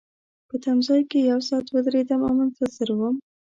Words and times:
په 0.49 0.55
تمځای 0.63 1.01
کي 1.09 1.19
یو 1.31 1.39
ساعت 1.49 1.65
ودریدم 1.69 2.21
او 2.27 2.33
منتظر 2.39 2.89
وم. 2.93 3.15